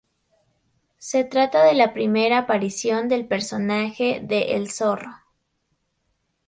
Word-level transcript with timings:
Se 0.97 1.25
trata 1.25 1.63
de 1.63 1.75
la 1.75 1.93
primera 1.93 2.39
aparición 2.39 3.07
del 3.07 3.27
personaje 3.27 4.19
de 4.27 4.55
El 4.55 4.71
Zorro. 4.71 5.11